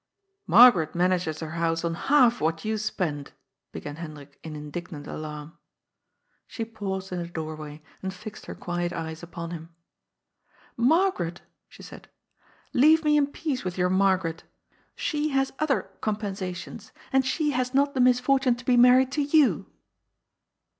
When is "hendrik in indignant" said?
3.97-5.05